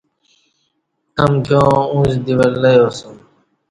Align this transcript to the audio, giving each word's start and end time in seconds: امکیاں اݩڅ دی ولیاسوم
امکیاں 1.23 1.73
اݩڅ 1.93 2.13
دی 2.25 2.33
ولیاسوم 2.39 3.17